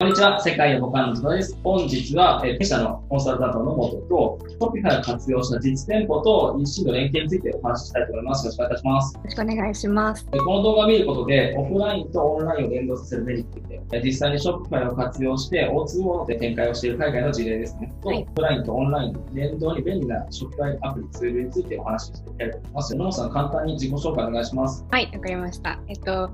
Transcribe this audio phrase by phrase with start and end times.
[0.00, 1.58] こんにちは、世界のボカンの津田です。
[1.64, 8.46] 本日は、えー、弊社のコンサルタントの元と、ショッピファイを活用した実店舗と EC の連携についてお話ししたいと思います。
[8.46, 9.14] よろしくお願いいたします。
[9.16, 10.26] よろしくお願いします。
[10.26, 13.58] この動画を見ることで、オフラインとオンラインを連動させるメリット
[13.90, 17.92] で、実際にショッピファイを活用して、O2O で展開をしている海外の事例ですね。
[18.00, 22.94] と、はい、オフラインとオンライン連動に便利なショッピファイアプリツールについてお話ししていきたいと思います。
[22.94, 24.86] 野野さん、簡単に自己紹介お願いします。
[24.92, 25.80] はい、わかりました。
[25.88, 26.30] えっと、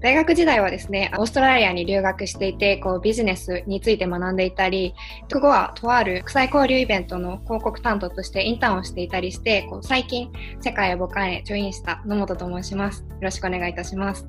[0.00, 4.94] 大学時代はですね、オーストラリアに留学していて、こうビジネスについて学んでいたり、
[5.32, 10.30] そ後はとある国際交流イベントの広告担当としてインターンをしていたりして、こう最近、
[10.60, 13.00] 世界へ母艦へジョインした野本と申します。
[13.08, 14.28] よろしくお願いいたします。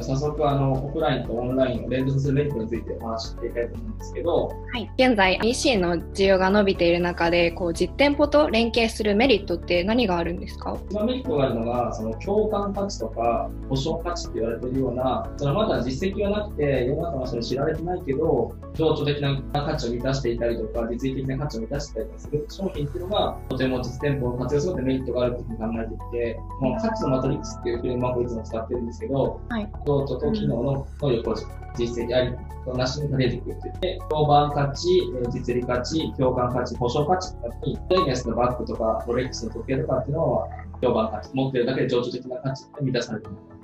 [0.00, 4.90] 早速、あの、オフラインとオンラインを連動させるメリットについてお話ししていきたいと思うんですけど、はい。
[4.96, 10.78] 現在、EC の需要が伸びている中で、こう実店舗と連携するメリットって何があるんですか？
[10.88, 25.98] 一番メリットがあるのが、その共感価値とか保証価値って言われているような、そのまだ実績はなくて、世の中の人に知られてないけど、情緒的な価値を満たしていたりとか、実益的な価値を満たしていたりする商品っていうのが、とても実店舗を活用することでメリットがあるというふうに考えてい
[26.34, 31.34] て、もう価値のマトリックスっていうフレームワークをいつも使ってるんですけど、はい、情緒と機能の能力を
[31.76, 34.88] 実績ありとなしに出てくるって言って、評判価値、
[35.32, 40.48] 実利価値、共感価値、保証価値とかに、レイネスのバッグとか、ロレックスの時計とかっていうのは、
[40.82, 43.36] 評判価値、持ってるだけで情緒的な価値って満たされている。
[43.36, 43.57] はい。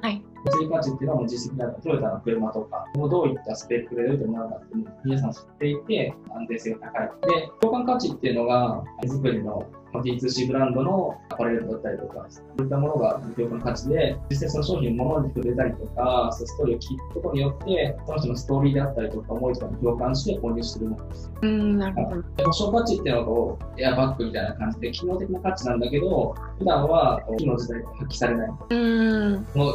[0.45, 7.11] 物理価値っていうのはもう実績だったトヨタの車とか、もうどういったスペックで出てもらうかっていうのを皆さん知っていて、安全性が高い。
[7.41, 9.67] で、共感価値っていうのが、手作りの
[10.01, 21.33] D2C ブランドのアパレルだったりとか、そういったものが共感価値で、実際その商品を物に触れたりとか、そうストーリーを聞くことによって、その人のストーリーであったりとか、思いとかに共感して購入するものです。
[21.43, 22.45] うん、なるほど。
[22.45, 28.57] 保証価値っていうのはこう、エアバッグみたいな感じで、機能的な価値なんだけど、普段は機能自体発揮されないも
[29.55, 29.67] の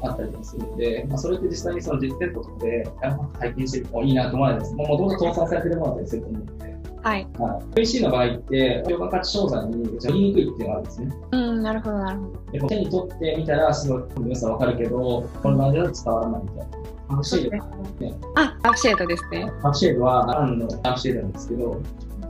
[0.00, 2.90] があったりするので、まあ、それって実際にその実店舗とかで
[3.38, 4.74] 体験してもいいなと思わないです。
[4.74, 6.67] もともと搭載されてるものだったりすると思うので。
[7.02, 7.26] はい。
[7.38, 11.16] はい、VC の場合って、評価価値商材に言いにくいっていうのがあるんですね。
[11.32, 12.26] うん、なるほど、なるほ
[12.58, 12.68] ど。
[12.68, 16.64] 手に取ってみたら、すごい良さわかるけど、このでは伝わらないみたいな。
[17.10, 18.14] アフシェード、ね。
[18.36, 19.50] あ、アフシェードですね。
[19.62, 21.80] アフシェードは、アンのアフシェードなんですけど、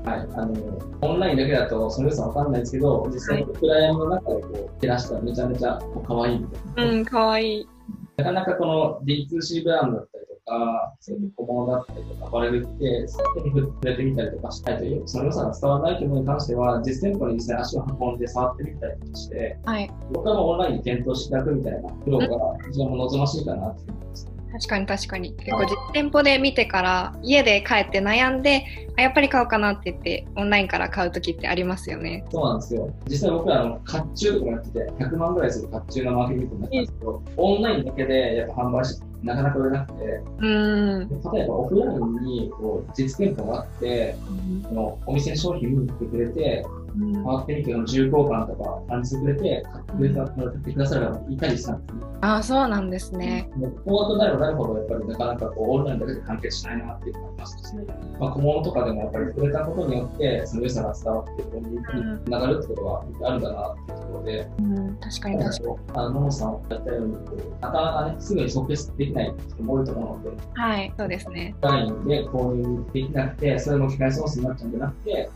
[0.05, 0.55] はい、あの
[1.03, 6.93] オンラインだけだとその良さわかんないですけど、実際にクライアントの中でこう照らしたらめちゃめちゃ可愛いみたいな。
[6.93, 7.69] うん、可愛い。
[8.17, 10.18] なかなかこの D2C ブランドだった
[10.49, 22.27] か、そういう小物だったりとか、アパレルって、そういうふうに触れてみたりとかしたいという、その良さが伝わらないというものに関しては、実店舗に実際足を運んで触ってみたりとかして、はい、僕はオンラインに検討していただくみたいな苦労が
[22.67, 24.38] 非常に望ましいかなと思います。
[24.53, 25.33] 確かに確かに。
[25.33, 28.65] 結構実店舗で見てから家で帰って悩んで
[28.97, 32.25] あやっぱり買おうかなって言ってオンラインから買う時ってありますよね。
[32.31, 32.93] そうなんですよ。
[33.09, 41.09] 実際僕はあの甲冑とかやってて100万ぐらいする甲冑のマーケティングになったんですけどオンラインだけでやっぱ販売してなかなか売れなくて、うん。
[41.09, 46.65] 例えばオフラインにこう実店舗があって、うん、のお店の商品見てくれて、
[46.99, 52.03] 回ってみての重厚感とか感じてくれて、買ってくれた買ってくださる方もいたりしたんですね。
[52.21, 53.49] ああ、そうなんですね。
[53.57, 57.85] もうフォワードなればなるほど、やっぱりなかなかこうオンラインだけで完結しないなっていうのがありますし、ね、
[58.19, 61.79] まあ、小物とかでもやっぱり触れたことによって、その良さが伝わって、こうに
[62.25, 62.85] つながるってこと
[63.21, 65.77] があるんだなっていうところで、うん、確かに確かに。
[65.95, 67.13] あの、野本さんがやったように、
[67.61, 71.55] なかなかね、すぐに即決できない人も多いと思うので、はい、そうですね。
[71.61, 75.31] ラインで購入できなくて、それも機械ソースになっちゃうんじゃなくて、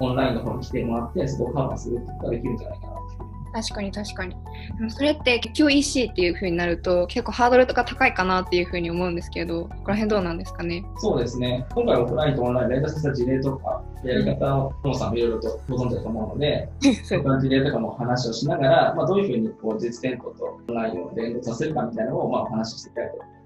[0.00, 2.92] オンラインの方に来てもらって、そこをカバーするってことができるんじゃないかな
[3.52, 4.36] 確かに確かに。
[4.78, 10.84] でもそれって結局 EC っていうふうになると結構ハードルとか高いかなっていうふうに思うんですけど、ここら辺どうなんですかね？
[10.98, 11.66] そうですね。
[11.74, 16.68] 今回オフラインとオンライン連動させた事例とか、やり方を、トモさんもいろいろとご存知だと思うので、
[17.02, 23.40] そういった事例とかも話をしながら、まあ、どういうふうにこう実店舗とオンラインを連動させるかみたいなのをまあお話ししていきたいと思います。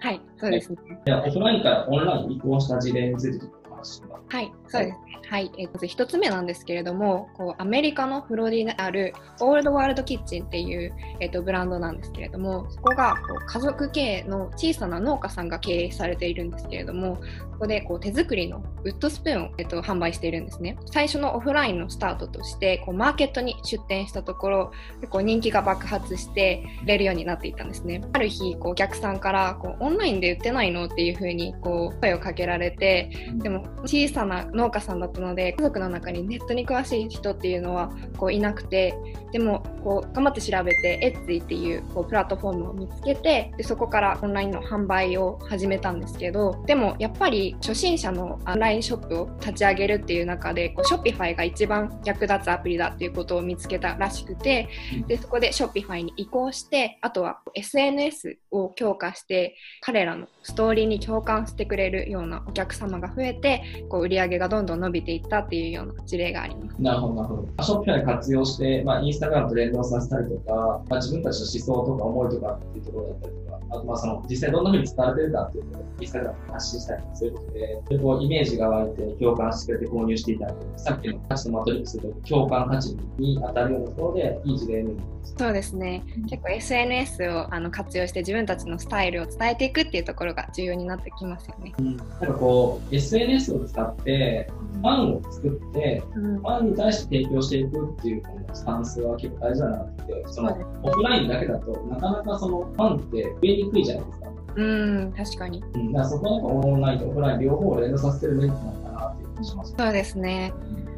[0.00, 0.78] はい、そうですね。
[1.26, 3.46] オフラインからオンラインに移行した事例について
[3.84, 4.02] ます。
[4.28, 5.20] はい、そうですね。
[5.28, 17.16] はい、えー、まず1つ目なんですけれども、こうアメリカのフロリダにあるオールドワールドキッチンっていう、えーと、ブランドなんですけれども、そこがこう家族経営の小さな農家さんが経営されているんですけれども、
[17.52, 20.76] ここでこう手作りのウッドスプーンを、えーと、販売しているんですね。
[20.90, 28.02] 最初のオフラインのスタートとしてこうマーケットに出店したところ、結構人気が爆発して売れるようになっていたんですね。
[28.12, 38.94] ある日、こうお客さんからこうオンラインで売ってないのっていうふうにこう声をかけられて、でも小さな農家さんだったので家族の中にネットに詳しい人っていうのはこういなくて
[39.32, 54.68] でもこう頑張って調べて Etsy っていうこうプラットフォームを見つけてでそこからオンラインの販売を始めたんですけどでもやっぱり初心者のオンラインショップを立ち上げるっていう中でこう Shopify が一番役立つアプリだっていうことを見つけたらしくて
[55.06, 66.82] でそこで Shopify に移行してあとは SNS を強化して彼らのストーリーに共感してくれるようなお客様が増えてこう売り上げがどんどん伸びていったっていうような事例があります。
[66.82, 67.64] なるほど、なるほど。
[67.64, 73.43] ショッピファイ活用して、まあ、インスタグラムと連動させたりとか、まあ、自分たちの思想とか思いとかっていうところだったり
[73.74, 80.78] あとまあその実際どんな風に伝われてるかっていうのをインスタグラムに発信したりとか、そういうことで、でこうイメージが湧いて共感してくれて購入していただく。
[80.78, 85.34] さっきの価値のマトリックスと共感価値に当たるようなところで、いい事例になります。
[85.38, 86.02] そうですね。
[86.28, 91.72] 結構 SNS をあの活用して自分たちのスタイルを伝えていくっていうところが重要になってきますよね。
[91.78, 94.50] うん、なんかこう、SNS を使って
[94.84, 104.30] ファンを作って、うん、ファンに対して提供していくっていうこのスタンスは結構大事だなって、そのオフラインだけだとなかなかそのファンって増えにくいじゃないですか。
[104.56, 105.64] うん、確かに。
[105.74, 109.74] うん、だからそこはオンラインとオフライン両方を連動させてるメリットなのかなっていう気がします。
[109.78, 110.52] そうですね。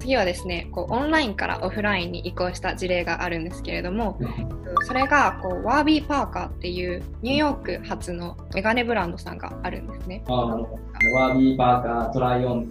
[0.07, 4.17] 次はですねこうオンラインからオフラインに移行した事例があるんですけれども、
[4.87, 10.23] それがこう Warby Parker っていうニューヨーク発のメガネブランドさんがあるんですね。
[10.29, 12.65] あなるほど Warby Parker try on っ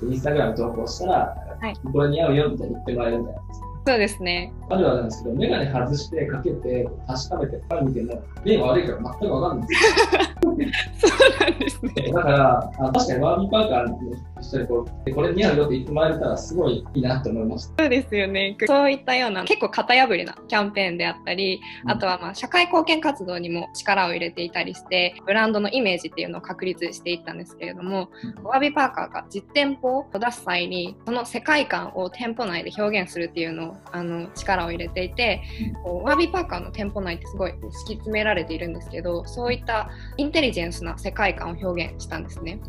[0.00, 3.40] てインスタグラム投稿したら、はい、これ似合うよみたいに言ってもらえるみたいな
[3.86, 4.52] そうですね。
[4.68, 10.20] あるあるなんですけど、メガネ外してかけて確かめて、パッと見ても、目が悪いから全くわかんないんですよ。
[10.98, 12.12] そうなんですね。
[12.12, 17.82] だから、あ確かに Warby Parker 一緒にこう、これ似合うよって言ってもらえたら、すごいいいなと思いました。
[17.82, 18.56] そうですよね。
[18.66, 35.42] そういったような、結構型破りなキャンペーンであったり、あとはまあ社会貢献活動にも力を入れていたりして、ブランドのイメージっていうのを確立していったんですけれども、うん、ワービーパーカーが実店舗を出す際に、その世界観を店舗内で表現するっていうのをあの力を入れていて、
[35.84, 42.60] こうワービーパーカーの店舗内ってすごい敷き詰められているんですけど、そういったインテリジェンスな世界観を表現したんですね。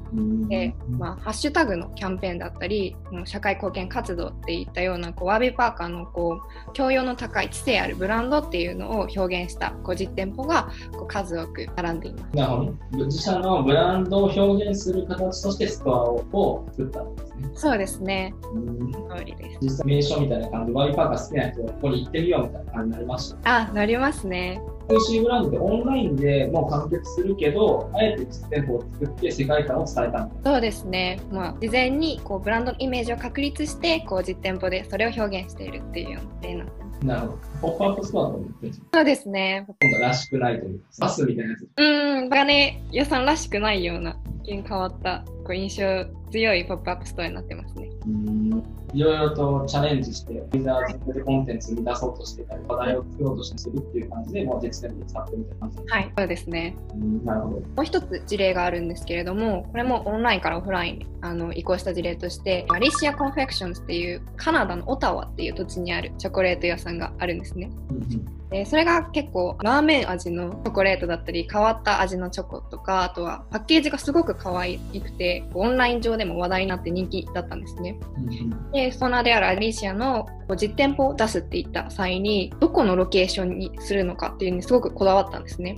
[0.49, 2.95] で、まあ、ハッシュタグのキャンペーンだったり、
[3.25, 12.35] 社会貢献活動っていったようなこうワービーパーカーのこう教養の高い知性あるブランドっていうのを表現したこう実店舗がこう数多く並んでいます。
[12.35, 13.05] なるほど。
[13.05, 17.32] 自社のブランドを表現する形としてストアを作ったんですね。
[17.55, 18.33] そうですね。
[19.15, 19.57] 通りです。
[19.61, 23.37] 実際名称みたいな感じでワービーパーカー好きな人はここに行ってみようみたいな感じになりました。
[23.55, 24.61] あ、なりますね。
[24.89, 31.19] PC ブランドでオンラインでもう完結するけど、あえて実店舗を作って世界観を伝えたそうですね。
[31.31, 36.65] まあ、事前にこうブランドのイメージを確立して、こう実店舗でそれを表現しているっていうような例な
[37.03, 37.39] なるほど。
[37.61, 39.65] ポップアップストアと思ってそうですね。
[39.67, 41.69] 今度らしくないというか、バスみたいなやつ。
[41.77, 47.89] うん、メガネ屋さんらしくないような、変わったこう印象強いポップアップストアになってますね。
[48.93, 56.75] いろいろとチャレンジして、ユーザーでコンテンツを生み出そうとしてたり、話題を作ろうとしてするっていう感じで、もう実践で使ってみたいな感じはい、そうですね。
[57.23, 57.55] なるほど。
[57.55, 67.71] もう一つ事例があるんですけれども、これもオンラインからオフラインにあの移行した事例として、アリシア・コンフェクションズっていうカナダのオタワっていう土地にあるチョコレート屋さんがあるんですね。
[67.89, 77.97] うんでそれが結構ラーメン味のチョコレートだったり変わった味のチョコとかあとはパッケージがすごく可愛くてオンライン上でも話題になって人気だったんですね。
[78.71, 85.75] でそのであるアリシアの実店舗を出すって言った際にどこのロケーションにするのかっていうのにすごくこだわったんですね。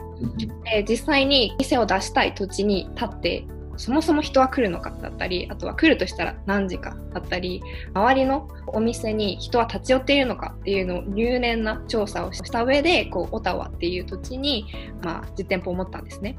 [0.66, 3.48] で実際に店を出したい土地に立って
[3.78, 7.62] そもそも人は来るのかだったりあとは来るとしたら何時かだったり
[7.94, 14.66] 周りのお店に人は立ち寄っているのかっていうのを入念な調査をした上でこうオタワっていう土地に、
[15.02, 16.38] まあ、実店舗を持ったんですね。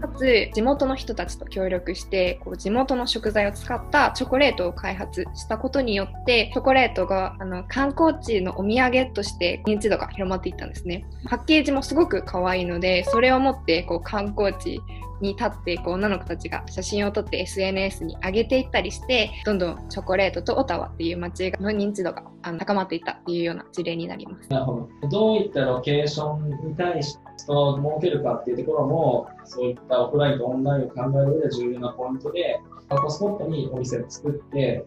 [0.00, 11.04] かつ地元の人たちと協力してこう地元の食材を使ったチョコレートを開発したことによってチョコレートがあの観光地のお土産として認知度が広まっていったんですね。
[11.28, 14.80] パッケージもすごく可愛いのでそれを持ってこう観光地
[15.20, 24.50] に立ってこう女の子たちが写真を撮って SNS に上げていったりしてどんどんチョコレートとオタワっていう街の認知度があの高まっていったっていうような事例になります。
[24.50, 25.08] なるほど。
[25.08, 27.52] どういったロケーションに対して設
[28.00, 34.84] けるかっていうところもそういったオフラインとオンラインを考える上で重要なポイントで観光スポットにお店を作って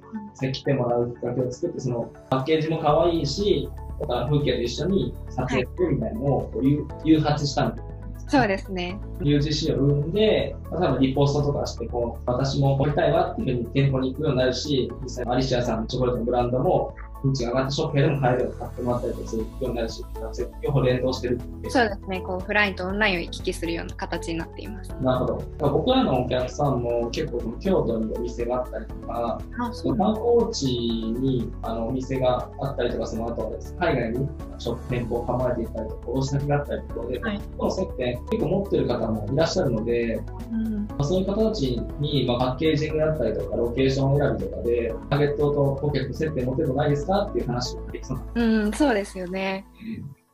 [0.52, 3.70] 来てもらうきっかけを作ってそのパッケージも可愛いし
[4.08, 6.52] 風景と一緒に撮影するみたいなのを
[7.04, 7.91] 誘発したんです
[8.32, 8.98] そうですね。
[9.20, 20.04] UGC を生んで、まあ、多分リポストとかして、こう、私も掘りたいわっていうふうに店舗に行くようになるし、実際アリシアさんのチョコレートのブランドも、認知が上がってショップでも買えるように買ってもらったりとかするようになるし、
[20.62, 24.90] 両方連動してるってそうですね、こうオフラインとオンラインを行き来するような形になっています。
[25.02, 25.26] なるほ
[25.60, 25.70] ど。
[25.70, 29.98] 僕らのお客さんも結構京都にお店があったりとか、あそう。
[29.98, 37.42] 観光地にあのお店があったりとか、その後はです海外にショップ店舗を構えていたりとか、卸先があったりとかで、はい。
[37.58, 40.88] この接点結構持ってる方もいらっしゃるので、うん。
[40.88, 48.24] まあそういう方たちに、まあ、パッケージングだったりとか、ロケーション選びとかで、ターゲットと顧客接点持ってるのないですかっていう話をできそうな。
[48.36, 49.66] うん、そうですよね。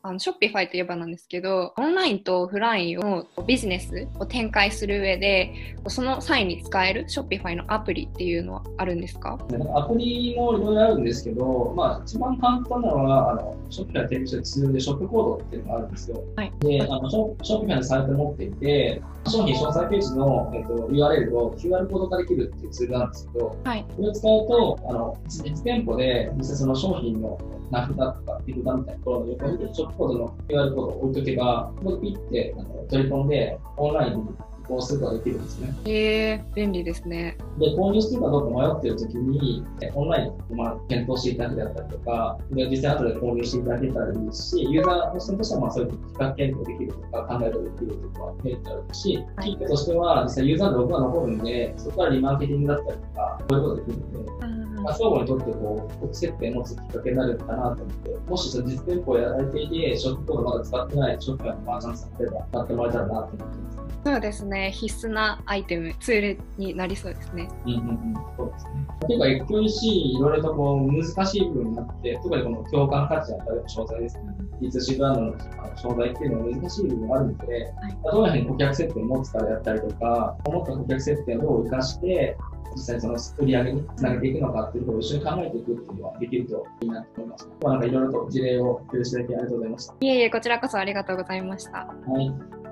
[0.03, 9.37] あのショッピファイといえばなんですけど、オンラインとオフラインをビジネスを展開する上で、その際に使えるショッピファイのアプリっていうのはあるんですか？
[9.75, 16.23] アプリもいろいろあるんですけど、まあ、一番簡単なのは、あの Shopify が提供してるツールで Shopcode っていうのがあるんですよ。
[16.37, 23.85] はいであのショ Shopify のサイトを持っていて、商品詳細ページの、えっと、URL を QR コード化できるっていうツールなんですけど、はい。
[23.95, 27.39] これを使うと、あの実店舗で実際その商品の
[27.71, 34.23] 名札とか手札みたいなところの横に Shopcode の QR コードを置いとけば、ここでピッてあの取り込んで、オンラインに
[34.67, 35.73] 移行することができるんですね。
[35.85, 37.37] へえ便利ですね。
[37.57, 63.77] で、購入してるかどうか迷っているときに、えオンラインで、まあ、検討していただけであったりとか、で実際後で購入していただけたらいいですし、ユーザーの視点としては、まあ、そういう比較検討できるとか、考えができるとか、メリットあるし、はい企業としては、実際ユーザーのログが残るんで、そこからリマーケティングだったりとか、こういうことができるので、うんまあ、相互にとってこう、国接点を持つきっかけになるかなと思って、もしその実店舗をやられていて、ショップコードまだ使ってないショップのマーチャントさんれば、使ってもらえたらなと思ってます。
[64.05, 64.56] そうですね。
[64.71, 67.47] 必須なアイテム、ツールになりそうですね。
[67.65, 68.87] うんうんうん、そうですね。
[69.09, 74.23] 例えば FQEC、いろいろとこう難しい部分があって、特にこの共感価値だったり商材ですね。
[74.61, 77.73] D2C ブランドの商材っていうのは難しい部分があるので、
[78.03, 82.37] まあどういうふうに顧客接点を持つかであったりとか、思った顧客接点をどう生かして、
[82.75, 87.49] 実際にその売り上げにつなげていくのかっていうところを一緒に考えていくっていうのはできるといいなと思います。
[87.63, 89.93] まあ、なんかいろいろと事例を共有していただきありがとうございました。
[89.99, 91.71] いえいえ、こちらこそありがとうございました。
[91.71, 92.66] はい。